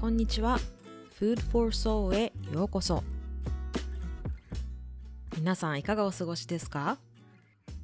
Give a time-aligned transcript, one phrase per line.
[0.00, 0.58] こんにちは。
[1.20, 3.04] Food for Soul へようこそ。
[5.36, 6.96] 皆さんいかがお過ごしですか？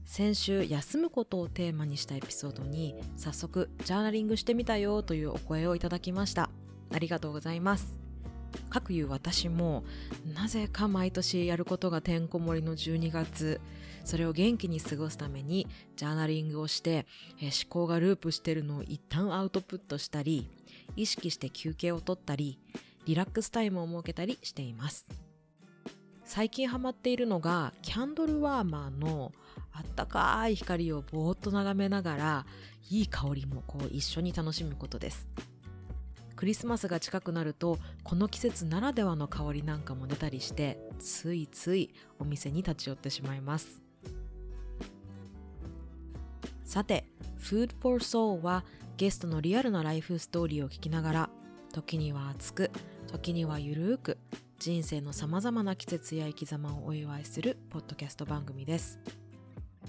[0.06, 6.48] 先週休むことをテーマにしたエピソードに早速ジャーナリングしてみたよというお声をいただきました。
[6.90, 7.98] ありがとうございます。
[8.70, 9.84] 各いう私も
[10.34, 13.60] なぜか毎年やることがてんこ盛りの12月
[14.04, 17.04] それを元気に過ごすためにジャーナリングをして、
[17.42, 20.48] 思考がループしてるのを一旦アウトプットしたり
[20.94, 22.58] 意識して休憩をとったり
[23.06, 25.06] リラックスタイムを設けたりしています。
[26.24, 29.32] 最近ハマっているのがキャンドルワーマーの
[29.72, 32.46] あったかい光をぼーっと眺めながら
[32.90, 35.28] いい香りもこう一緒に楽しむことです。
[36.34, 43.80] クリスマスが近くなるとこの季節ならではの香りなんかも出たりしてついついお店に立ち寄ってしまいます。
[46.64, 47.06] さて
[47.38, 48.64] Food for Soul は
[48.96, 51.30] ゲストのリアルなライフストーリーを聞きながら
[51.70, 52.70] 時には熱く
[53.08, 54.16] 時にはゆるーく
[54.58, 58.98] 人生のさまざまな季節や生き様をお祝いするポッドキャスト番組です。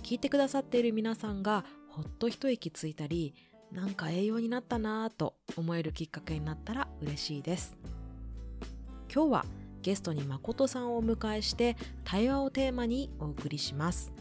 [0.04, 3.34] 聞いてくださっている皆さんがほっと一息ついたり
[3.72, 7.78] なんか栄養になったなぁと思えるきっかけになったら嬉しいです。
[9.14, 9.46] 今日は
[9.84, 14.12] ゲストに誠さんをお迎えして対話をテーマにお送りします。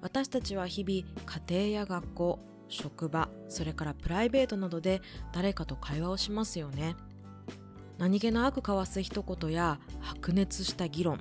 [0.00, 6.96] 私たちは日々家庭や学校職場それからプライベートなどで誰かと会話をしますよね。
[7.98, 11.20] 何気なく交わす一言や白熱した議論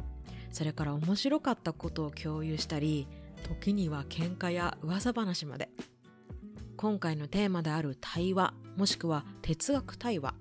[0.51, 3.07] それから面白かったことを共有したり
[3.47, 5.69] 時には喧嘩や噂話まで。
[6.75, 10.33] 今回のテーマである対話もしくは哲学対話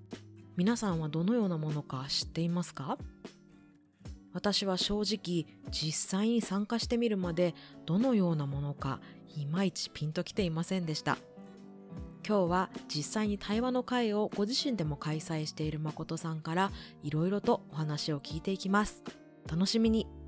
[0.57, 2.99] 皆さんはどのようなものか知っていますか？
[4.33, 7.55] 私は正直実際に参加してみるまで
[7.87, 9.01] どのようなものか
[9.37, 11.19] いまいちピンときていませんでした。
[12.27, 16.71] 今日は実際に対話の会をご自身でも開催している誠さんから
[17.03, 19.03] いろいろとお話を聞いていきます。
[19.51, 20.22] 楽しみに。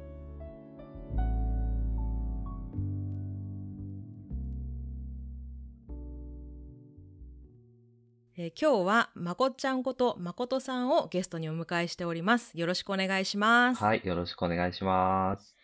[8.60, 12.56] 今日はまこちゃんことまことさんをゲストにお迎えしております。
[12.56, 13.82] よろしくお願いします。
[13.82, 15.56] はい、よろしくお願いします。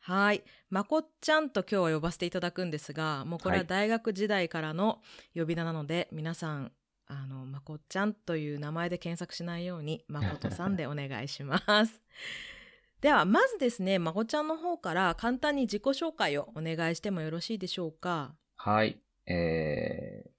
[0.00, 0.44] はい。
[0.68, 5.00] まこちゃんと今日は呼ばせていただくんですが、もうこれは大学時代からの
[5.34, 6.72] 呼び名なので、はい、皆さん、
[7.06, 12.02] あの、まこちゃんという名前で検索しないように、まことさんでお願いします。
[13.00, 18.34] では、まずですね、まこちゃんの方から簡単に自己紹介をお願いしてもよろしいでしょうか？
[18.56, 19.00] はい。
[19.26, 20.33] えー、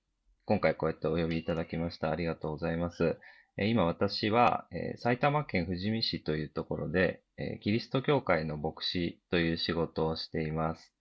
[0.47, 2.11] 今回こうやってお呼びいただきました。
[2.11, 3.17] ありがとうございます。
[3.57, 4.67] 今私は
[4.97, 7.23] 埼玉県富士見市というところで
[7.61, 10.93] キリスト教会の牧師という仕事をしています。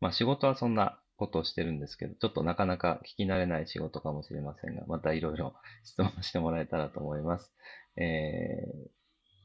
[0.00, 5.54] まあ仕事はそんなことをしてるんですけど、ちょっとなかなか聞き慣れない仕事かもしれませんが、またいろいろ
[5.84, 7.52] 質問してもらえたらと思います。
[7.96, 8.90] えー、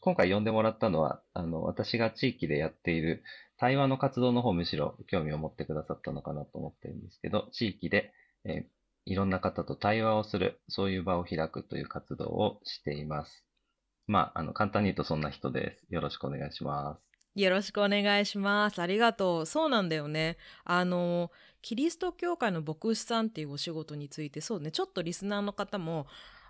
[0.02, 3.24] 今回呼んでもらったのは、あの、私が地域でやっている
[3.58, 8.14] 対話の活動の方むしろ興味を持ってくださったのかなと思っているんですけど、地域で、
[8.46, 13.44] えーいろんな方と対話をする、そういう場を開くという活動をしています。
[14.08, 15.86] まあ、あの、簡単に言うとそんな人です。
[15.90, 17.40] よろしくお願いします。
[17.40, 18.82] よろしくお願いします。
[18.82, 19.46] ありがとう。
[19.46, 20.38] そうなんだよね。
[20.66, 21.32] あの、
[21.62, 26.06] キリスト教会の牧師さんっていうお仕事について、そうね、ちょっとリスナーの方も、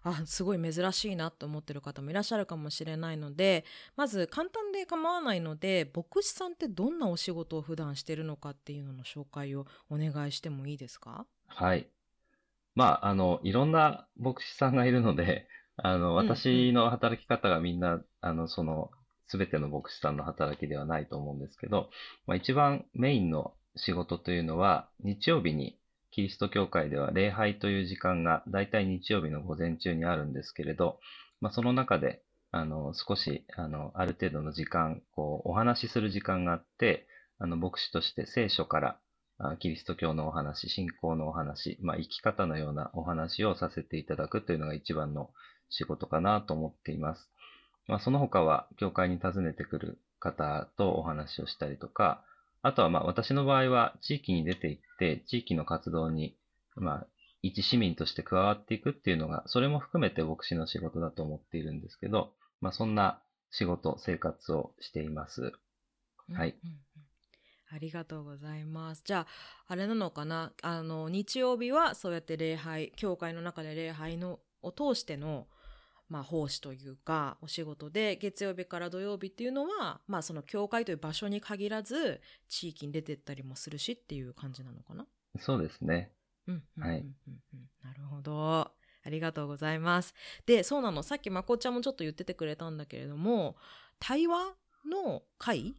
[0.05, 3.63] あ、すごい珍しいなと思ってる方もいらっしゃるかもしれないので、
[3.95, 11.25] まず簡単で構わないので、牧師さんってどんなお仕事を普段してるのかっていうのの紹介をお願いしてもいいですか？
[11.47, 11.87] はい。
[12.75, 15.47] まあ、あの、いろんな牧師さんがいるので、
[15.77, 18.91] あの、私の働き方がみんな、あの、その、
[19.27, 21.89] すべての牧師さんの働きではないと思うんですけど、
[22.27, 25.79] まあ、一番メインの仕事というのは、日曜日に
[26.11, 30.99] キリスト教会では礼拝という時間が大体日曜日の午前中にあるんですけれど、
[31.41, 37.07] まあ、その中で、あの、少し、あの、ある程度の時間、こう、お話しする時間があって、
[37.39, 38.99] あの、牧師として聖書から
[39.59, 45.31] キリスト教のお話、信仰のお話、まあ、生き方のようなお話をさせていただくというのが一番の
[45.69, 47.29] 仕事かなと思っています。
[47.87, 52.23] まあ、その他は、教会に訪ねてくる方とお話をしたりとか、
[52.61, 56.37] あとはまあ私の場合は地域に出て行って、地域の活動に、
[56.75, 57.07] まあ、
[57.41, 62.31] 一市民として加わっていくっていうのが、それも含めて牧師の仕事だと思っているんですけど、
[62.61, 63.21] まあそんな
[63.51, 65.51] 仕事、生活をしています。
[66.33, 66.55] はい。
[66.63, 66.83] うんうん
[67.73, 69.01] ありがとうございます。
[69.03, 69.27] じゃあ、
[69.67, 70.53] あれなのかな？
[70.61, 75.47] あの、日曜日はそうやって礼拝、教会の中で礼拝のを通しての、
[76.07, 85.07] まあ、奉仕というか、お仕事で、月曜日から土曜日っていうのは、まあ、その教会という場所に限らず、地域に出てったりもするしっていう感じなのかな？
[85.39, 86.11] そうですね。
[86.47, 86.63] うん。
[86.79, 87.03] はい。
[87.83, 88.71] なるほど。
[89.05, 90.13] ありがとうございます。
[90.45, 91.01] で、そうなの。
[91.01, 93.55] さっきまこちゃんもちょっと言っててくれたんだけれども、
[93.99, 94.53] 対話
[94.85, 95.75] の会はい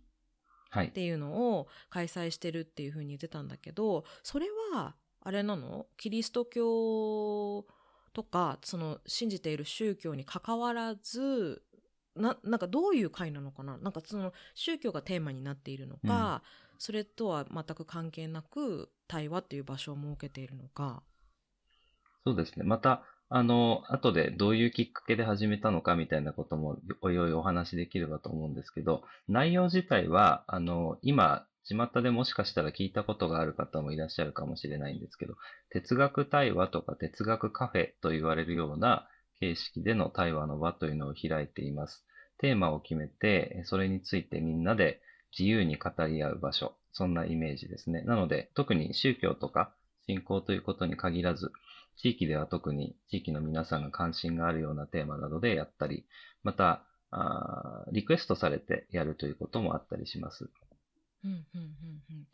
[0.82, 0.90] っ。
[0.90, 5.86] ていうのを開催してるっていうふうに言ってたんだけど、それは、あれなの？
[5.96, 7.64] キリスト教
[8.12, 11.62] とか、その信じている宗教に関わらず、
[12.14, 13.78] な、なんかどういう会なのかな？
[13.78, 16.42] なんかその宗教がテーマになっているのか、
[16.78, 21.02] それとは全く関係なく対話っていう場所を設けているのか。
[22.26, 22.64] そうですね。
[22.64, 23.02] また、
[23.36, 35.34] あの、後でどういうきっかけで始めたのかみたいなこともおいおいお話しできればと思うんですけど、内容自体は、あの、今、巷でもしかしたら聞いたことがある方もいらっしゃるかもしれないんですけど、
[35.70, 39.08] 哲学対話とか哲学カフェと言われるような
[39.40, 42.06] 形式での対話の場というのを開いています。
[42.38, 45.00] テーマを決めて、それについてみんなで
[45.36, 46.76] 自由に語り合う場所。
[46.92, 48.02] そんなイメージですね。
[48.02, 49.74] なので、特に宗教とか
[50.06, 51.50] 信仰ということに限らず、
[51.96, 56.04] 地域では特に地域の皆さんが関心があるようなテーマなどでやったり、
[56.42, 60.50] また、あーリクエストされてやるということもあったりします。
[61.24, 61.66] うんうんうん
[62.10, 62.26] うん。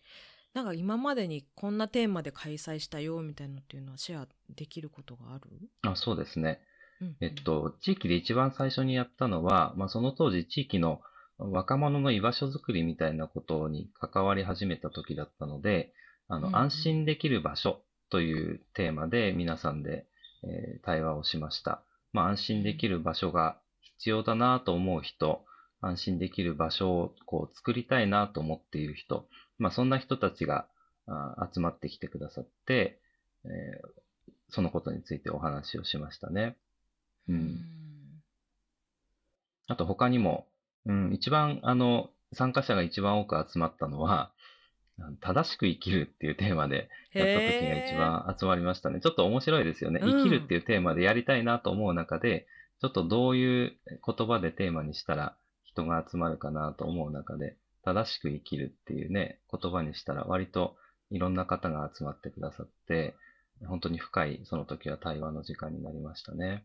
[0.54, 5.50] なんか今までにこんなテーマで開催したよみたいなのっていうのはシェアできることがある？
[5.82, 6.60] あそうですね。
[7.00, 11.00] うんうんえっと、地域で一番最初にやったのは、まあ、その当時地域の
[11.38, 15.92] 若者の居場所づくりみたいなことに関わり始めた時だったので、
[16.28, 20.06] あの、安心できる場所というテーマで皆さんで、
[20.44, 21.82] えー対話をしました。
[22.12, 25.44] まあ、安心できる場所が必要だなと思う人、
[25.80, 29.26] 安心できる場所をこう作りたいなと思っている人、
[29.58, 30.66] まあ、そんな人たちが
[31.06, 33.00] あ集まってきてくださって、
[33.44, 34.00] えー
[34.52, 36.56] そのことについてお話をしましたね。
[37.28, 37.32] う。
[37.32, 37.60] うんん
[39.68, 40.48] あと他にも、
[40.86, 44.32] うん、一番、あの、参加者が一番多く集まったのは、
[45.20, 49.00] 正しく生きるっていうテーマでやった時が一番集まりましたね。
[49.00, 50.00] ちょっと面白いですよね。
[50.02, 52.46] うん生きるっていうテーマでやりたいなと思う中で、
[52.80, 60.76] ちょっとどういう言葉でテーマにしたら人が集まるかなと思う中で、正しく生きるっていうね、言葉にしたら割と
[61.10, 63.14] いろんな方が集まってくださって、
[63.66, 66.64] 本当に深いその時は対話の時間になりましたね。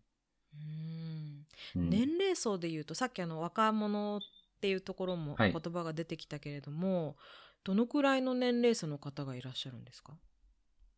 [0.53, 1.45] うん
[1.75, 4.21] うん年齢層でいうとさっきあの若者っ
[4.61, 7.15] ていうところもはい言葉が出てきたけれども、
[7.65, 10.13] どのくらいの年齢層の方がいらっしゃるんですか？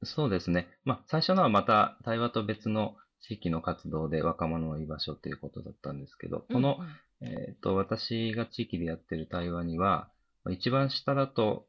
[0.04, 0.68] そうですね。
[0.86, 10.10] まあ、最初のはまた対話と別の地域の活動で若者の居場所ということだったんですけど、このうん、うんえっと、私が地域でやってる対話には、
[10.52, 11.66] 一番下だと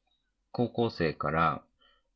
[0.52, 1.62] 高校生から、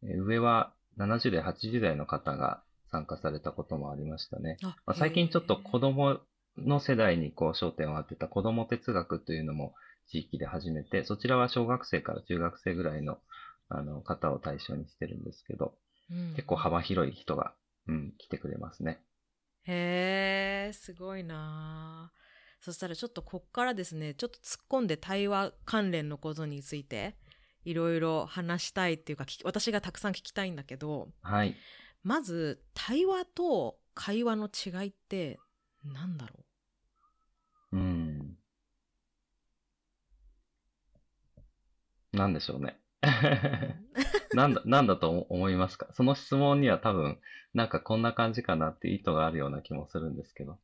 [0.02, 4.58] えー上は70代、80代の方が参加されたこともありましたね。
[4.62, 6.20] あまあ、最近ちょっと子供
[6.58, 9.72] の世代にこう焦点を当てた子供哲学というのも
[10.12, 13.18] 地域で始めて、そちらは小学生から中学生ぐらいの
[13.70, 15.74] あの方を対象にしてるんですけど、
[16.10, 17.54] うん結構幅広い人が、
[17.88, 19.00] うん、来てくれますね。
[19.64, 22.22] へえすごいなあ
[22.60, 27.16] そしたらちょっとこっからですねちょっと突っ込んで対話関連のことについて
[27.64, 31.54] いろいろ話したいっていうか私がたくさん聞きたいんだけどはい。
[32.02, 35.38] まず対話と会話の違いって
[35.84, 36.44] 何だろう？
[42.22, 42.78] なんでしょうね。
[44.32, 45.88] う なんだ、なんだと思いますか？
[45.94, 47.18] その質問には多分、
[47.52, 50.58] なんかこんな感じかなって意図があるような気もするんですけど。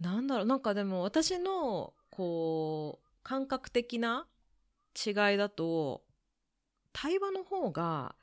[0.00, 4.26] なんだろうなんかでも私のこう感覚的な
[5.06, 6.04] 違いだと
[6.92, 8.16] 対話の方が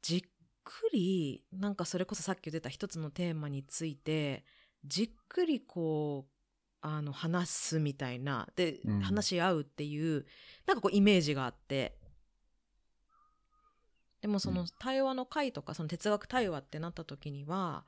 [0.00, 0.22] じっ
[0.64, 4.46] くりなんかそれこそさっき言ってた一つのテーマについて
[4.86, 6.35] じっくりこう
[6.88, 10.24] あの話すみたいなで、うん話し合うっていう
[10.66, 11.96] なんかこうイメージがあって
[14.22, 17.84] でもそうのん対話の会とかその哲学対話ってなった時には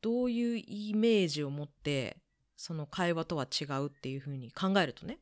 [0.00, 2.16] どういうイメージを持って
[2.56, 5.18] その会話とは違うっていうふうに考えるとね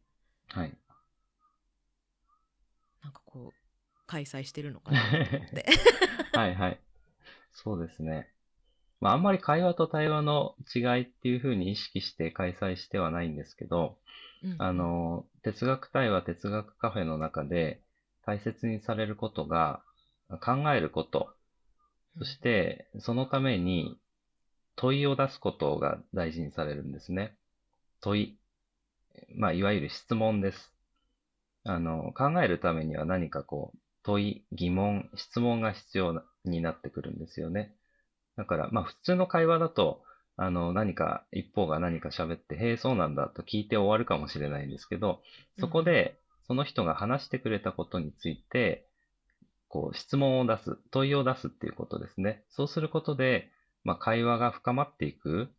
[0.49, 0.73] はい。
[3.02, 3.52] なんかこう
[4.06, 5.66] 開催してるのかなと思って。
[6.32, 6.80] はいはい。
[7.52, 8.32] そうですね。
[9.00, 13.97] まあ、あんまり会話と対話の違いっていうふうに意識して開催してはないんですけど、
[14.42, 17.80] うんあの、哲学対話、哲学カフェの中で
[18.26, 19.83] 大切にされることが、
[20.40, 21.30] 考えること、
[22.19, 23.99] そしてそのために
[24.76, 27.37] 問いを出すことが大事にされるんですね。
[28.00, 28.38] 問い。
[29.35, 30.73] まあ、いわゆる質問です。
[31.64, 37.75] あの、考えるためには何かこう、問い、疑問、質問が必要なになってくるんですよね。
[38.40, 40.00] だから、まあ、普通の会話だと、
[40.38, 45.20] あの、何か、一方が何か喋って、へえ、そうなんだと聞いて終わるかもしれないんですけど、
[45.59, 48.87] そこで、その人が話してくれたことについて、
[49.68, 52.42] こう、質問を出す、問いを出すっていうことですね。
[52.49, 53.50] そうすることで、
[53.85, 55.50] まあ、会話が深まっていく、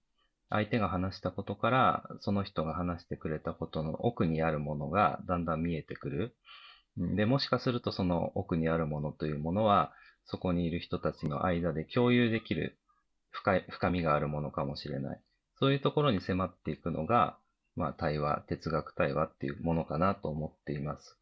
[0.49, 6.35] 相手が話したことから、その人が話してくれたことの奥にあるものがだんだん見えてくる。
[6.97, 9.93] で、もしかするとその奥にあるものというものは、
[10.25, 12.77] そこにいる人たちの間で共有できる
[13.31, 15.21] 深い深みがあるものかもしれない。
[15.59, 17.37] そういうところに迫っていくのが、
[17.75, 21.17] まあ、対話、哲学対話っていうものかなと思っています。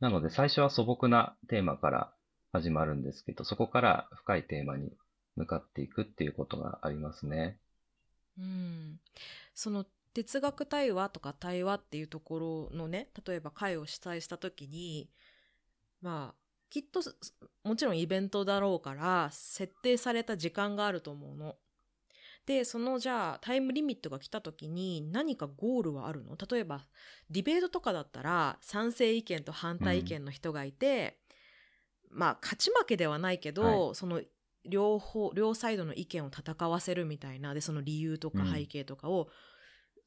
[0.00, 2.12] なので、最初は素朴なテーマから
[2.52, 4.90] 始まるんですけど、そこから深いテーマに
[5.36, 7.58] 向かっていくっていうことがありますね。
[8.38, 9.00] うん、
[9.54, 15.08] その哲学対話とか対話っていうところのね例えば会を主催した時に
[16.00, 17.16] まあきっとす
[17.64, 21.56] もちろんイベントだろうから設定された時間があると思うの。
[22.46, 26.36] でそのじゃあタイムリミットが来た時に何かゴールはあるの？
[26.48, 26.82] 例えば
[27.28, 31.18] ディベートとかだったら賛成意見と反対意見の人がいて、
[32.08, 34.22] まあ勝ち負けではないけど、その
[34.64, 38.52] 両方両サイドの意見を戦わせるみたいなでその理由とかうん。
[38.52, 39.28] 背景とかを、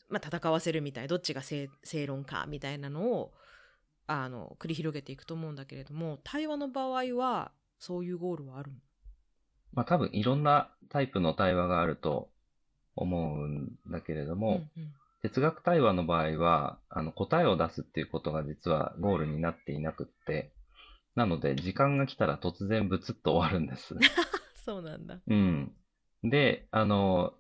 [0.08, 3.34] まあ、戦わせるみたいどっちが正正論かみたいなのを
[4.12, 8.78] あの繰り広げていくと思うんだけれども対話の場合はそういうゴールはあるの？
[9.74, 12.30] まあ、多分いろんなタイプの対話があると
[12.96, 20.54] 思うんだけれども、うんうん哲学対話の場合は、あの、答えを出すっていうことが実はゴールになっていなくって、
[21.14, 23.96] なので、時間が来たら突然ブツッと終わるんです。
[24.64, 25.20] そうなんだ。
[25.28, 25.74] うん。
[26.24, 27.34] で、あの、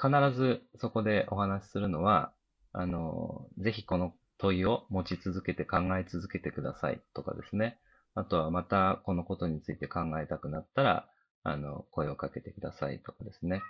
[0.00, 2.32] 必ずそこでお話しするのは、
[2.72, 7.78] あの、ぜひこの問いを持ち続けて考え続けてくださいとかですね。
[8.14, 11.08] あとはまたこのことについて考えたくなったら、
[11.42, 13.62] あの、声をかけてくださいとかですね。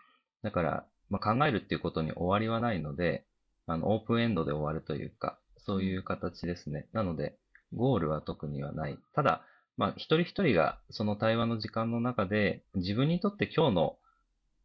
[0.43, 3.27] だから、まあ、考えるっていうことに終わりはないので、
[3.67, 6.87] あの、オープンエンドで終わるというか、そういう形ですね。
[6.93, 7.37] なので、
[7.75, 8.99] ゴールは特にはない。
[9.15, 9.43] ただ、
[9.77, 13.99] まあ、一人一人がその対話の時間の中で、自分にとって今日の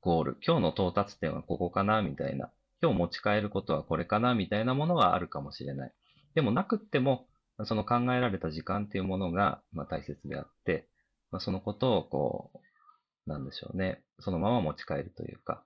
[0.01, 2.49] ゴール、今日の到達点はここかな、みたいな。
[2.81, 5.93] 今日持ち帰ることはこれかな、みたいなものはあるかもしれない。
[6.33, 7.27] でもなくっても、
[7.63, 10.87] その考えられた時間っていうものが、まあ、大切であって、
[11.31, 14.03] まあ、そのことをこう、なんでしょうね。
[14.19, 15.63] そのまま持ち帰るというか、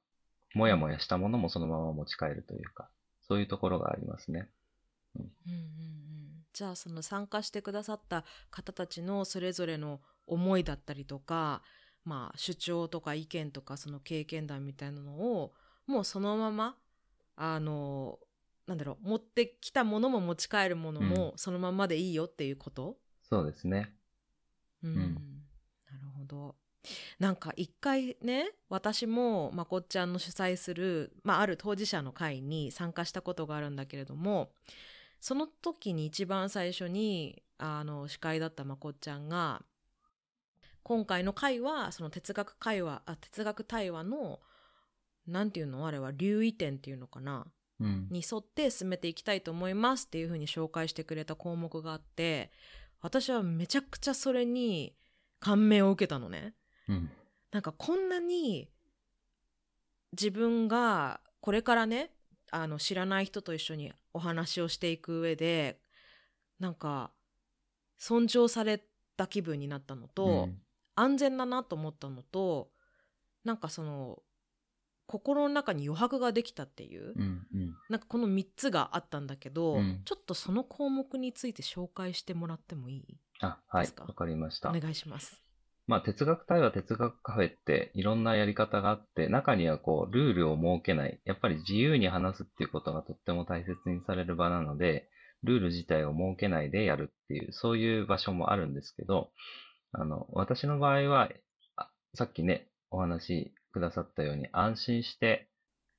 [0.53, 2.89] もやもやしたものもそのまま持ち帰るというか、
[3.27, 4.50] そういうところがありますね。
[5.15, 11.62] うんうんうん、じゃあその参加してくださった方たちのそれぞれの思いだったりとか、
[12.03, 15.53] まあ、主張とか意見とかその経験談みたいなのを
[15.88, 16.75] もうそのまま
[17.36, 18.20] あの
[18.68, 22.98] なんだろう持ってきたものも持ち帰るものもそのままでいいよっていうこと、
[23.30, 23.94] そうですね。
[24.84, 26.56] うんんなるほど。
[27.20, 34.51] なんか一回ね私もまこっちゃんの主催する、まあ、ある当事者の会に参加したことがあるんだけれども
[35.20, 39.63] その時に一番最初にあの司会だったまこっちゃんが
[40.84, 44.39] 今回の会はその哲学会話あ哲学対話の
[45.27, 45.88] なんていうの？
[45.88, 47.46] あれは留意点っていうのかな？
[47.79, 48.08] うん。
[48.10, 52.51] に沿って進めていきたいと思いますっていうふうに紹介してくれた項目があって
[53.01, 54.96] 私はめちゃくちゃそれに
[55.39, 56.53] 感銘を受けたのね。
[56.88, 57.10] うん。
[57.51, 58.70] なんかこんなに
[60.12, 62.12] 自分がこれからね
[62.51, 65.79] あの知らない人と一緒にお話をしていく上で
[66.60, 67.12] なんか
[67.98, 68.82] 尊重され
[69.17, 70.58] た気分になったのと、うん
[70.98, 72.70] 安全だなと思ったのと
[73.44, 74.20] なんかその
[75.07, 77.47] 心の中に余白ができたっていう、うん。
[77.53, 77.75] うん。
[77.89, 84.74] なんかこの3つがあったんだけど、うんちょっとその項目について紹介してもらってもいいあ、はいわかりましたお。
[84.74, 85.41] 願いします。
[85.88, 91.19] まあ、哲学対話、哲学カフェっていろんなやり方があって、中にはこう、ルールを設けない。
[91.25, 95.09] やっぱり自由に話すっていうことがとっても大切にされる場なので、
[95.43, 99.29] ルール自体を設けないでやるっていう、そういう場所もあるんですけど、
[99.91, 101.29] あの、私の場合は、
[101.75, 105.50] あさっきね、お話しくださったように、安心して、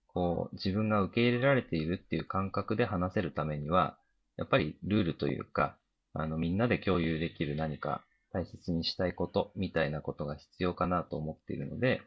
[0.07, 3.99] こう、自分が受け入れられているっていう感覚で話せるためには、
[4.39, 5.77] やっぱりルールというか、
[6.15, 8.03] あの、みんなで共有できる何か
[8.33, 12.01] 大切にしたいことみたいなことが必要かなと思っているので、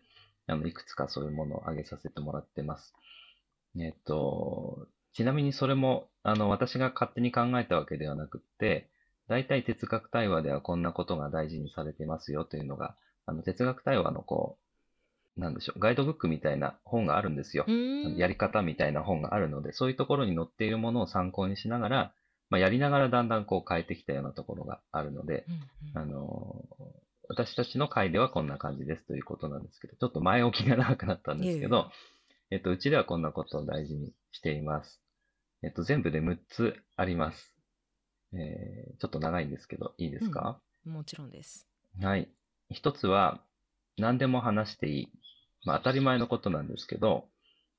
[0.47, 2.95] あの、いくつかそういうものを挙げさせてもらってます。
[3.79, 8.89] えっと、ちなみにそれも、あの、私が勝手に考えたわけではなくって、
[9.27, 12.95] 大体哲学対話ではこんなことが大事にされてますよというのが、
[13.27, 14.68] あの、哲学対話のこう、
[15.39, 17.65] なんでしょう、ガイドブックみたいな本があるんですよ。
[18.17, 22.13] やり方みたいな本があるので、そういうところに載っているものを参考にしながら、
[22.49, 26.65] まあ、やりながらだんだんこう変えてきたようなところがあるので、うんうんあの
[27.31, 31.91] 私たちの会ではこんな感じですということなんですけど、ちょっと前置きが長くなったんですけど、
[32.49, 34.99] えっと、うちではこんなことを大事にしています。
[35.61, 37.55] えっと、全部で6つあります。
[38.33, 41.67] えーちょっと長いんですけど、いいですか、もちろんです。
[42.01, 42.27] はい。
[42.71, 43.43] 一つは、
[43.97, 45.11] 何でも話していい。
[45.65, 47.25] まあ当たり前のことなんですけど、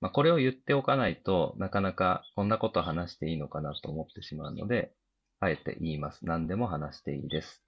[0.00, 4.92] まあこれを言っておかないとなかなかこんなこと話していいのかなと思ってしまうので、
[5.40, 6.24] あえて言います。
[6.24, 7.62] 何でも話していいです。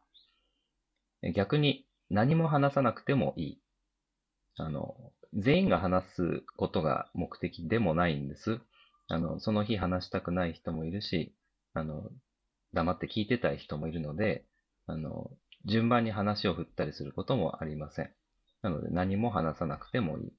[1.35, 3.63] 逆に何も話さなくてもいい。
[4.57, 4.95] あの、
[5.35, 8.61] 全員が話すことが目的でもないんです。
[9.09, 11.35] あの、その日話したくない人もいるし、
[11.75, 12.11] あの、
[12.75, 14.45] 黙って聞いてたい人もいるので、
[14.87, 15.31] あの、
[15.65, 18.11] 順番に話を振ったりすることもありません。
[18.63, 20.33] なので何も話さなくてもいい。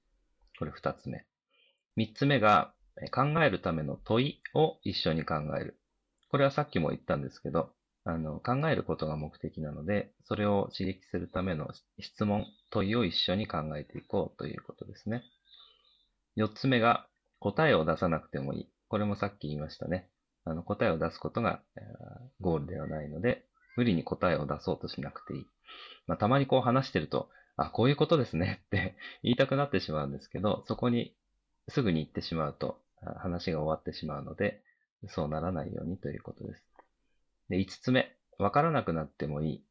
[0.57, 1.25] これ二つ目。
[1.95, 2.73] 三つ目が、
[3.11, 5.79] 考えるための問いを一緒に考える。
[6.29, 7.73] これはさっきも言ったんですけど、
[8.05, 15.23] あの、考えることが目的なので、それを刺激するための質問、問いを一緒に考えていこうということですね。
[16.35, 17.07] 四つ目が、
[17.39, 18.69] 答えを出さなくてもいい。
[18.87, 20.09] これもさっき言いましたね。
[20.45, 21.61] あの、答えを出すことが、
[22.39, 25.45] ゴールではないので、無理に答えを出そうとしなくていい。
[26.07, 31.15] まあ、たまにこう話してると、あ、こういうことですね って言いたくなってしまうんですけど、そこに
[31.67, 32.79] すぐに行ってしまうと
[33.17, 34.61] 話が終わってしまうので、
[35.07, 36.63] そうならないようにということです。
[37.49, 39.63] で、5つ目、わからなくなってもいい。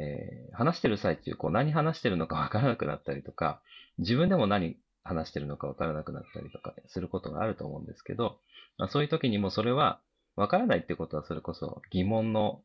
[0.00, 3.60] えー、話してる最中、こう何話してるのか わからなくなったりとか、
[3.98, 8.38] 自分でも何話してるのかわからなくなったりとかすることがあると思うんですけど、
[8.76, 10.00] まあ、そういう時にもそれは
[10.36, 12.62] わからないってことはそれこそ疑問の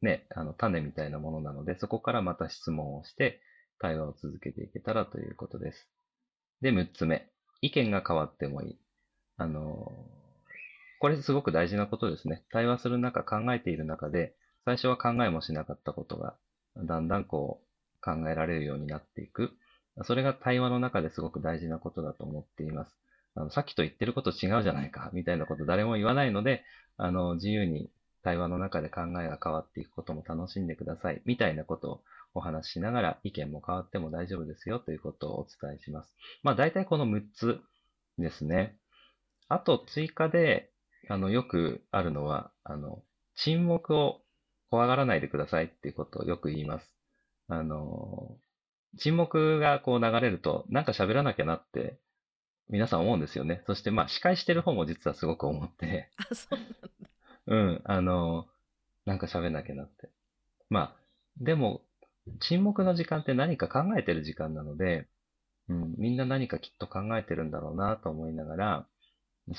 [0.00, 3.40] ね、あの種みたいなものなので、そこからまた質問をして
[3.80, 5.88] 対話を続けていけたらということです。
[6.60, 7.28] で、6つ目、
[7.62, 8.78] 意見が変わってもいい。
[9.36, 9.90] あの、
[11.00, 12.44] これすごく大事なことですね。
[12.50, 14.34] 対話する中、考えている中で、
[14.66, 16.34] 最初は考えもしなかったことが、
[16.76, 19.52] だんだんこう、考えられるようになっていく。
[20.04, 22.92] それが対話の中ですごく大事なことだと思っています。
[23.34, 26.64] あのさっきと言ってること違うじゃないか、みたいなこと誰も言わないので、
[26.96, 27.90] あの、自由に
[28.22, 32.00] 対話の中で考えが変わっていくことも楽しんでください、みたいなことを
[32.34, 36.14] お話ししながら意見も変わっても大丈夫ですよということをお伝えします。
[36.42, 37.60] まあ大体この6つ
[38.18, 38.76] ですね。
[39.48, 40.70] あと追加で
[41.08, 43.02] あの、よくあるのは、あの、
[43.34, 44.20] 沈黙を
[44.70, 46.86] 怖がらないでくださいっていうことをよく言います。
[47.48, 48.36] あの、
[48.98, 51.98] 沈黙がこう流れると、なんか喋らなきゃなって
[52.68, 53.62] 皆さん思うんですよね。
[53.66, 56.10] そしてまあ司会してる方も実はすごく思って。
[56.16, 56.76] あ、そうなんだ。
[57.46, 58.46] うん、あの、
[59.06, 60.10] なんか喋んなきゃなって。
[60.68, 60.96] まあ、
[61.40, 61.82] でも、
[62.38, 65.08] 沈黙の時間って何か考えてる時間なので、
[65.68, 68.86] うん、みんな何かきっと考えてるんだろうなと思いながら、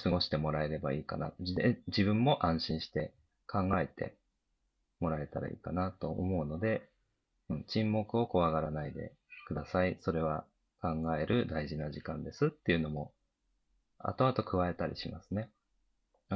[0.04, 1.34] 過ごしてもらえればいいかな。
[1.40, 3.14] で自分も安心して
[3.48, 4.16] 考えて
[5.00, 6.90] もらえたらいいかなと思うので、
[7.50, 9.14] うん、沈黙を怖がらないで
[9.48, 9.98] ください。
[10.02, 10.46] それは
[10.82, 13.12] 考える大事な時間ですっていうのも、
[14.00, 15.50] 後々加えたりしますね。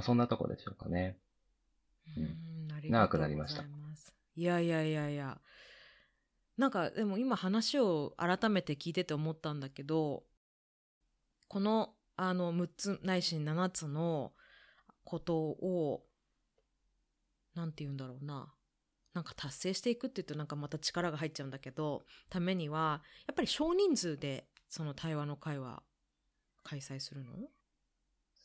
[0.04, 1.18] そんなとこでしょうかね。
[2.18, 3.64] うん、長くなりました。
[4.36, 5.40] いやいやいやいや。
[6.58, 10.24] なんかでも今話を改めて聞いてて思ったんだけど、
[11.48, 14.32] このあの6つないし7つの
[15.04, 16.04] ことを
[17.56, 18.54] 何て言うんだろうな
[19.14, 25.84] なんか達成していくって言うとなんかまた力が入っちゃうんだけどためにはやっぱり少人数でその対話の会話
[26.64, 27.34] 開催するの？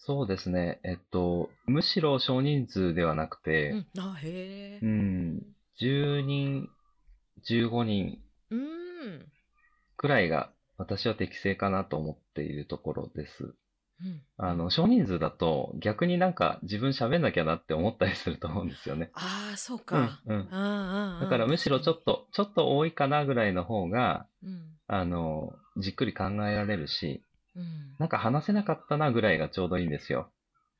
[0.02, 0.80] そうですね。
[0.82, 4.86] えっと、むしろ少人数ではなくて、うん、あ、へえ。
[4.86, 5.42] うん、
[5.78, 6.70] 10人、
[7.48, 8.18] 15人
[9.96, 13.54] くらいが私は適正かなと思っているところです。
[14.02, 19.10] うん、あの、少人数だと逆になんか自分喋んなきゃなって思ったりすると思うんですよね。
[19.12, 20.20] ああ、そうか。
[20.26, 21.20] うん、うん。
[21.20, 27.22] だからむしろちょっと、ちょっと多いかなぐらいの方が、うん、あの、じっくり考えられるし、
[27.54, 30.30] うん、なんか話せなかったなぐらいがちょうどいいんですよ。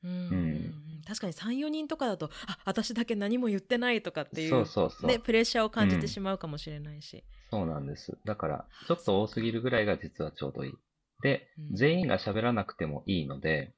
[0.03, 0.73] うん、うん、
[1.07, 4.65] 確かに3、4人とかだと、あ、私だけ何も言ってないとかっていう、
[5.03, 7.23] ね、プレッシャーを感じてしまうかもしれないし。
[7.49, 8.17] そうなんです。
[8.25, 10.73] だから、ちょっと多すぎるぐらいが実はちょうどいい。
[11.21, 13.73] で、全員が喋らなくてもいいので、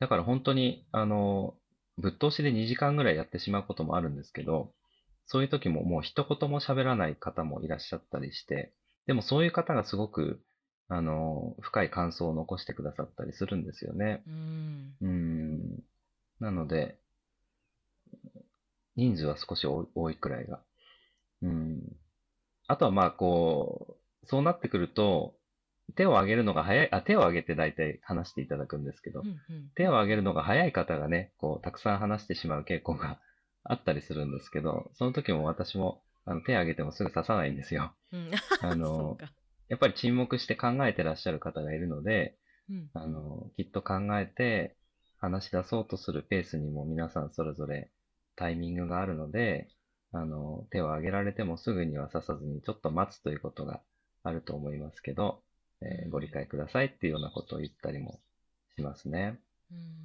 [0.00, 1.54] だから本当に、あの、
[1.98, 4.72] ぶっ通しで2時間ぐらいやってしまうこともあるんですけど、
[5.26, 8.72] そういう時ももう一言も喋らない方もいらっしゃったりして、
[9.06, 10.40] でもそういう方がすごく、
[10.88, 14.22] あの、深い感想を残してくださったりするんですよね。
[14.26, 14.96] うん。
[15.00, 15.82] うん
[16.40, 16.98] なので、
[18.96, 20.60] 人数は少し多いくらいが。
[21.42, 21.82] うん。
[22.66, 25.34] あとはまあこう、そうなってくると、
[25.94, 33.20] 手を挙げるのが早い、あ、手を挙げて大体話していただくんですけど、うんうん、手を挙げるのが早い方がね、こう、たくさん話してしまう傾向が
[33.62, 37.92] あったりするんですけど、その時も私も、あの、手を挙げてもすぐ刺さないんですよ。
[38.12, 38.30] うん、
[38.62, 39.16] あの、
[39.68, 42.36] やっぱり沈黙して考えてらっしゃる方がいるので、
[42.68, 44.76] うん、あの、きっと考えて
[45.26, 47.90] 話し出そうとするペースにも皆さんそれぞれ
[48.36, 49.68] タイミングがあるので、
[50.12, 53.80] あの、手を挙げられてもすぐには刺さずにちょっと待つということが
[54.22, 55.42] あると思いますけど、
[55.82, 58.20] えーご理解くださいっていうようなことを言ったりも
[58.76, 59.38] しますね。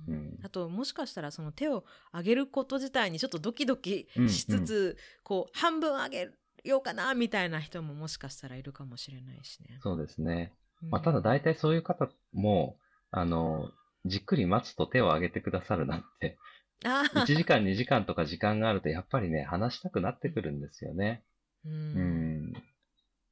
[0.07, 6.29] うんうんあともしかしたらその手を上げること自体にちょっとドキドキうんしつつ、こう半分上げ
[6.63, 9.79] ようかなみたいな人ももしかしたらいるかもしれないしね。
[9.83, 10.53] そうですね。
[10.81, 12.77] うんまあ、ただ大体そういう方も、
[13.11, 13.69] あの、
[14.05, 16.37] じっくり待つと手を挙げてくださるなって、
[16.83, 21.23] あー1時間2時間とか時間があるとやっぱりね、話したくなってくるんですよね。
[21.65, 22.53] ううんん。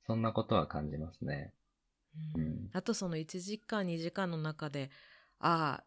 [0.05, 1.53] そんなことは感じますね。
[2.35, 2.69] ううんん。
[2.73, 4.89] あとその1時間2時間の中で
[5.39, 5.83] ああ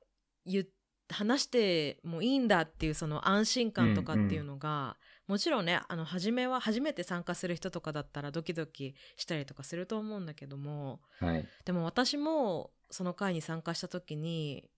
[1.10, 4.96] 話してもいいんだっていうその安心感とかっていうのが、
[5.28, 11.46] もちろんねあの初めは初めて参加する人とかだったらドキドキしたりとかすると思うんだけどもはい。
[11.64, 14.70] でも私もその会に参加した時に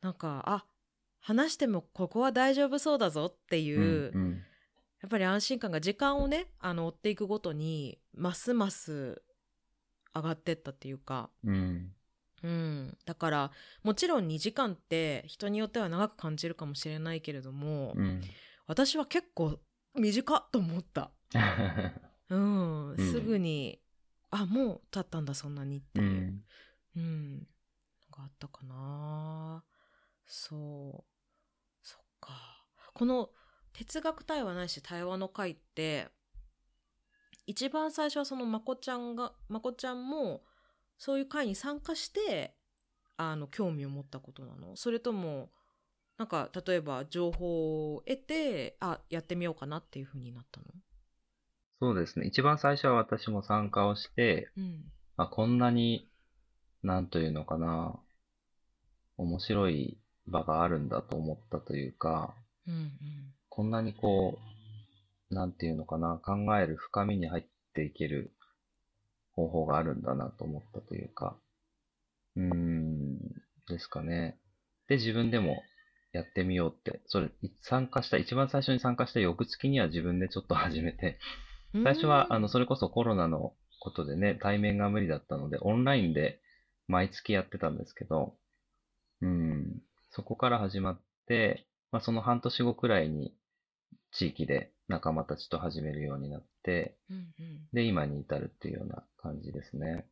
[0.00, 0.64] なんかあ
[1.20, 4.42] 話してもここは大丈夫そうだぞっていう、うんうん。
[5.02, 9.22] やっぱり安心感が時間をねあの追っていくごとにますます
[10.14, 11.92] 上がってったっていうか、うん。
[12.42, 13.50] うん、だから
[13.82, 18.22] もちろん2時間って人によっては長く感じるかもしれないけれども、うん。
[18.66, 19.58] 私は結構
[19.94, 21.10] 短っと思った、
[22.30, 22.92] うん。
[22.94, 22.96] ん。
[22.96, 23.80] すぐに
[24.30, 26.04] あもう経ったんだそんなにってう。
[26.04, 26.44] いう、ん。
[26.96, 27.44] うん、の
[28.16, 29.64] があったかな。
[30.26, 31.04] そう。
[31.82, 32.32] そっか。
[32.94, 33.30] この
[33.72, 36.08] 哲学対話ないし対話の会って
[37.46, 40.42] 一番最初はそのまこちゃんがまこちゃんも
[40.98, 42.54] そういう会に参加して
[43.16, 44.76] あの興味を持ったことなの。
[44.76, 45.50] それとも
[46.18, 50.66] なんか例えば情報を得てあやってみようかなっていう風になったの？
[51.80, 52.26] そうですね。
[52.26, 54.92] 一番最初は私も参加をして、うん。
[55.16, 56.09] あ、こんなに、
[56.82, 57.98] なんというのかな、
[59.18, 62.34] 面白い場があるんだと思ったというか、
[62.66, 62.90] うんうん。
[63.48, 64.38] こんなにこ
[65.30, 68.32] う、なんていうのかな、考える深みに入っていける
[69.32, 71.36] 方法があるんだなと思ったというか、
[72.36, 73.18] うーん、
[73.68, 74.38] ですかね。
[74.88, 75.62] で、自分でも
[76.12, 81.18] やってみようって、それ、い参加した、一番最初に参加した翌月には自分でちょっと始めて、
[81.74, 81.84] うん。
[81.84, 86.40] 最初は、あの、それこそコロナのことでね、対面が無理だったので、オンラインで
[86.90, 88.34] 毎月やってたんですけど、
[89.22, 93.32] うん、そこから始まって、まあ、その半年後くらいに
[94.12, 100.04] 地域で仲間たちと始めるようになって、うんうんで、今に至るっていうような感じですね。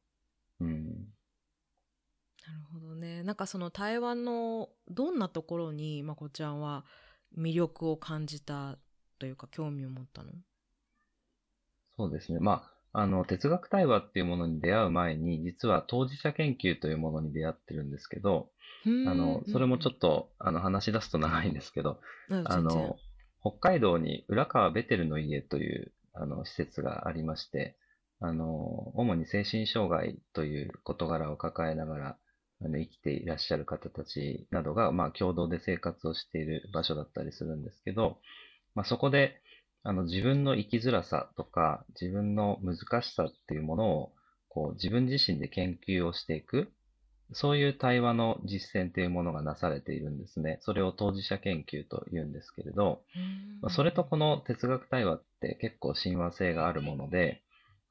[0.61, 0.87] うん。
[2.47, 3.25] なるほどね。
[3.25, 6.85] なんかその台湾のどんなところにまこちゃんは
[7.37, 8.79] 魅力を感じた
[9.19, 10.31] というか興味を持ったの？
[11.97, 12.39] そうですね。
[12.39, 18.51] まあ、あの、哲学対話っていうものに出会う前に、実は当事者研究というものに出会ってるんですけど、
[19.07, 22.97] あの、それもちょっと、あの、話し出すと長いんですけど、とあの、
[23.41, 27.77] 北海道に浦川ベテルの家という、あの、施設がありまして、
[28.21, 28.47] あの、
[28.97, 32.17] 主に精神障害という事柄を抱えながら、
[32.63, 38.19] あの、生きていらっしゃる方たちなどが、まあ、共同で生活をしている場所だったりするんですけど、
[38.75, 39.41] まあ、そこで、
[39.83, 44.13] あの、自分の生きづらさとか、自分の難しさっていうものを、
[44.49, 46.73] こう、自分自身で研究をしていく、
[47.33, 50.59] そういう対話の実践というものがなされているんですね。
[50.63, 53.03] それを当事者研究と言うんですけれど、
[53.61, 57.43] まあそれとこの哲学対話って結構親和性があるもので、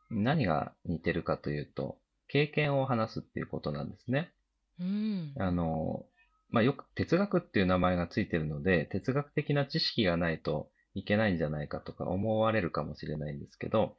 [0.09, 1.97] 何が似てるかというと、
[2.27, 4.31] 経験を話すっていうことなんですね。
[4.79, 6.05] うんあの、
[6.49, 13.95] まあ、よく哲学っていう名前がついてるので、哲学的な知識がないといけないんじゃないかとか思われるかもしれないんですけど、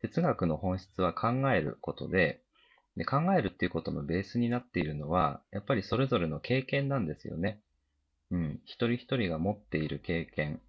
[0.00, 2.40] 哲学の本質は考えることで、
[2.96, 7.60] で考えるっていうことのベースになっているのは、やっぱりそれぞれの経験なんですよね。
[8.30, 8.60] うん。
[8.64, 10.60] 一人一人が持っている経験。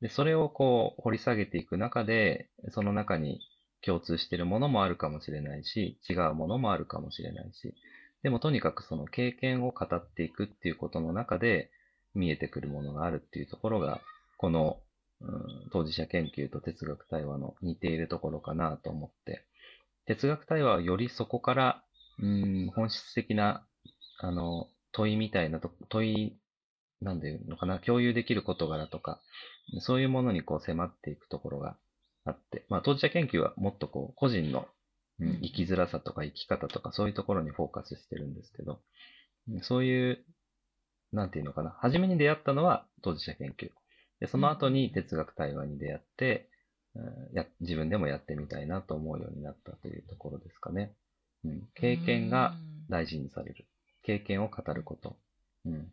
[0.00, 3.40] で、それをこう掘り下げていく中で、その中に
[3.82, 7.74] 共通しているものもあるかもしれないし、違うものもあるかもしれないし、
[8.22, 11.70] でもとにかくその経験を語っていくっていうことの中で
[12.14, 14.00] 見えてくるものがあるっていうところが、
[14.36, 14.80] この、
[15.20, 19.46] うん、当事者研究と哲学対話の似ているところかなと思って、
[20.06, 21.82] 哲学対話はよりそこから、
[22.18, 23.66] うん、本質的な、
[24.20, 26.38] あの、問いみたいなと、問い、
[27.00, 29.20] なんていうのかな、共有できる事柄とか、
[29.80, 31.76] そういうものにこう迫っていくところが
[32.24, 34.66] あって、まあ当事者研究はもっとこう個人の、うん
[35.18, 35.40] うん。
[35.40, 38.80] 生きづらさとか生き方とかそういうところにフォーカスしてるんですけど、
[39.48, 40.24] うんそういう、
[41.12, 43.70] なんていうのかな、初めに出会ったのは当事者研究。
[44.20, 46.48] で、その後に哲学対話に出会って、
[46.94, 50.94] うんや自分でもやってみたいなと思うようになったというところですかね。
[51.44, 52.54] うん、経験が
[52.88, 53.66] 大事にされる。
[54.02, 55.16] 経験を語ること。
[55.66, 55.92] うん。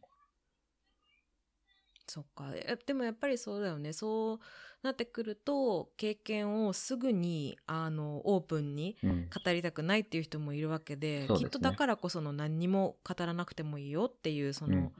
[2.08, 4.40] そっかえでもやっぱりそうだよねそう
[4.84, 9.30] なってくると経験をすぐにあのオープンにうん。
[9.30, 14.92] 語りたくないっていう人もいるわけでそうですねきっとだからこその何にも語らなくてもいいよっていうその、うん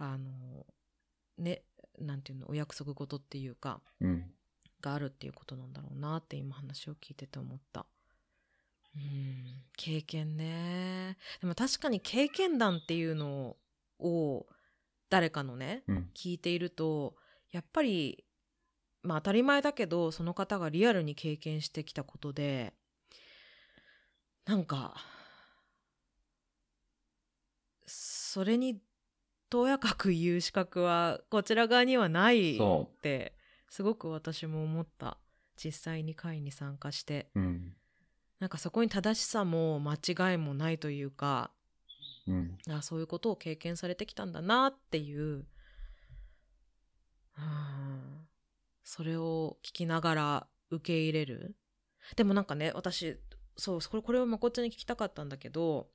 [0.00, 0.64] あの
[1.38, 1.62] ね
[2.00, 4.30] なんていうのお約束事っていうかうん。
[4.80, 7.86] があるっていうことなんだろうなって今話を聞いてて思った。
[8.96, 13.56] うん経験ねでも確かに経験談っていうの
[14.00, 14.46] を
[15.10, 16.10] 誰かのねうん。
[16.14, 17.14] 聞いていると
[17.50, 18.24] やっぱり
[19.02, 22.74] まあ当たり前だけどその方がリアルに経験してきたことで
[24.46, 24.94] なんか
[27.86, 28.80] それに
[29.50, 33.34] とやかく言う資格はこちら側にはないっそて
[33.68, 35.18] すごく私も思った
[35.62, 37.40] 実際に会に参加してう。
[37.40, 37.74] うん。
[38.38, 41.50] なんかそこに正しさも間違いもないというか
[42.26, 42.58] うん。
[42.70, 45.46] あそういうことを経験されてきたんだなっていう、
[47.38, 48.26] うん、
[48.84, 51.56] それを聞きながら受け入れる
[52.16, 53.18] でもなんかね私
[53.56, 55.88] そうこれこれをまこっちゃんに聞きたかったんだけど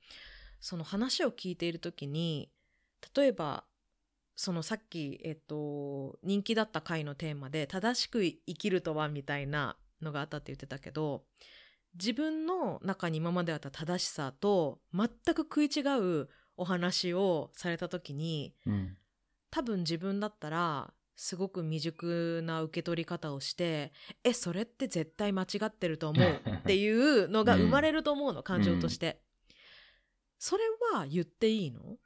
[0.60, 2.50] その話を聞いている時に
[3.14, 3.64] 例えば
[4.36, 11.24] そのさっき、えっと、人気だった回のテーマで「正しく生きるとは」みたいなのがあったって言ってたけど
[11.94, 15.80] 自分の中に今まであった正しさと全く食い違
[16.22, 18.96] うお話をされた時にうん。
[19.50, 23.92] 多分自分だったらすごく未熟な受け取り方をして
[24.24, 29.20] えそれって絶対間違ってると思うっていうのが生まれると思うの、 感情として、
[30.40, 31.98] それは言っていいの？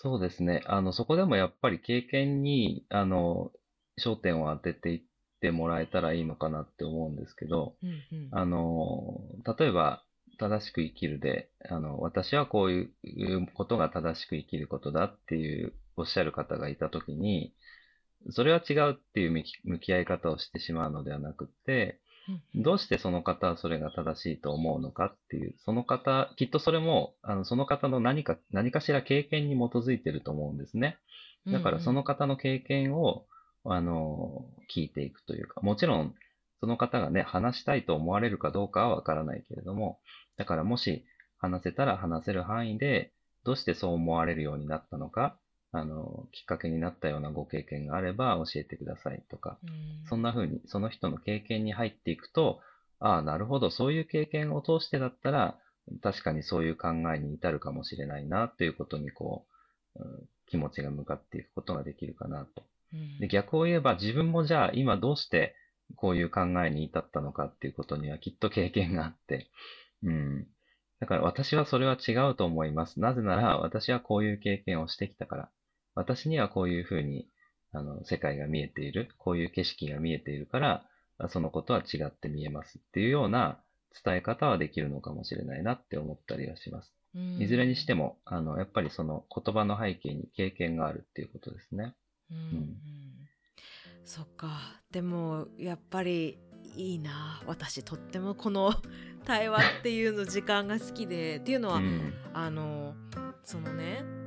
[0.00, 0.62] そうですね。
[0.66, 3.50] あの、そこでもやっぱり経験に、あの、
[4.00, 5.02] 焦点を当てていっ
[5.40, 9.20] てもらえたらいいのかなって思うんですけど、うんうんあの、
[9.58, 10.04] 例えば、
[10.38, 17.52] 正しく生きるで、あの、私はこういうことが正しく生きることだっていうおっしゃる方がいたときに、
[18.30, 22.07] それは違うっていう向き向き合い方をしてしまうのではなくって、うん
[22.54, 30.98] どうしてその方はそれが正しいと思うのかっていう、その方、きっとそれも、あの、その方の何か、何かしら経験に基づいてると思うんですね。
[31.46, 33.26] だからその方の経験を、
[33.64, 36.14] あの、聞いていくというか、もちろん、
[36.60, 40.00] その方がね、話したいと思われるかどうかはわからないけれども、
[40.36, 41.04] だからもし
[41.38, 43.12] 話せたら話せる範囲で、
[43.44, 45.38] どうしてそう思われるようになったのか、
[45.72, 52.60] あの、きっかけになったようなご経験があれば教えてくださいとか、うんそんな風に、その人の経験に入っていくと、
[52.98, 55.58] ああ、なるほど、そういう経験を通してだったら、
[56.02, 59.44] 確かにそういう考えに至るかもしれないな、ということに、こ
[59.96, 62.62] う、うん気持ちが向かっていくことができるかなと。
[62.94, 65.54] うんで、逆を言えば、自分もじゃあ、今どうして
[65.96, 69.50] こういう考えに至ったのかっていうことにはきっと経験があって、
[70.02, 70.46] うん。
[71.00, 73.00] だから私はそれは違うと思います。
[73.00, 75.48] なぜなら、私はこういう経験をしてきたから。
[75.98, 77.28] 私にはこういうふうに、
[77.72, 79.08] あの、世界が見えている。
[79.18, 80.84] こういう景色が見えているから、
[81.28, 83.60] そのことは違って見えますっていうような
[84.04, 86.92] 伝え方はできるのかもしれないなって思ったりはします。
[87.14, 91.94] うんいずれにしても、あの、やっぱりその言葉の背景に経験があるっていうことですね。
[92.30, 92.76] うんうん
[94.04, 96.38] そっかでもやっぱり
[96.74, 98.72] いいな私とってもこの
[99.26, 102.14] 対話っていうの時間が好きでっていうのは、うん。
[102.32, 102.94] あの
[103.44, 104.17] そのね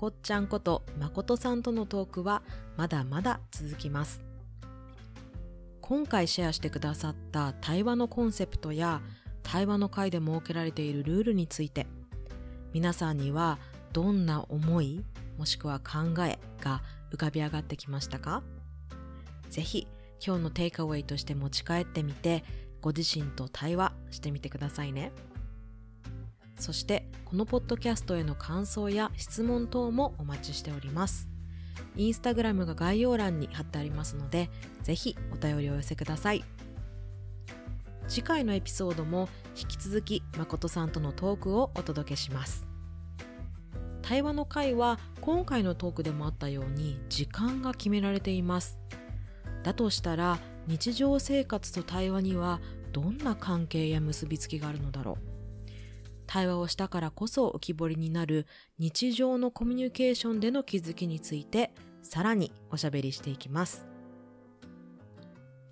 [0.00, 2.42] こっちゃんことまことさんとのトークは
[2.78, 4.22] まだまだ続きます。
[5.82, 9.02] 今回シェアしてくださった対話のコンセプトや
[9.42, 11.86] 対話の会で設けられているルールについて
[12.72, 13.58] 皆さんには
[13.92, 15.04] どんな思い
[15.36, 16.80] もしくは考えが
[17.12, 18.42] 浮かび上がってきましたか？
[19.50, 19.86] ぜひ
[20.26, 22.42] 今日のテイクアウェイとして持ち帰ってみて
[22.80, 25.12] ご自身と対話してみてくださいね。
[26.60, 31.28] そしてこのポッドキャストへの感想や質問等もお待ちしております。
[31.96, 34.50] インスタグラムが概要欄に貼ってありますので
[34.82, 36.44] ぜひお便りをお寄せください。
[38.08, 42.66] 次回のエピソードも引き続き誠さんとのトークをお届けします。
[44.02, 48.78] 対話の回は今回のトークでもあったように時間が決められています。
[49.62, 52.60] だとしたら日常生活と対話には
[52.92, 55.29] どんな関係や結びつきがあるのだろう。
[56.32, 58.46] 対話をしたからこそ浮き彫りになる
[58.78, 63.84] 日常のコミュニケーションでの気づきについてさらにおしゃべりしていきます。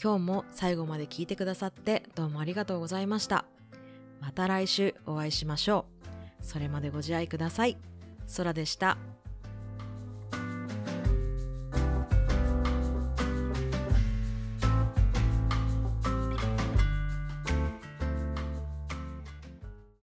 [0.03, 3.45] 今日も最後まで聞いてくださってどうもありがとうございました。
[4.21, 5.87] また来週お会いしましょ
[6.43, 6.45] う。
[6.45, 7.79] それまでご自愛ください。
[8.37, 8.99] 空でした。